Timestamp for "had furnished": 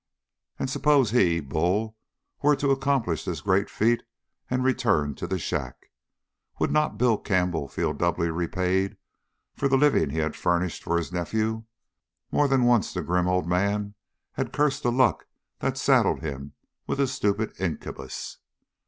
10.17-10.81